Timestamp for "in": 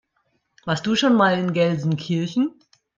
1.37-1.53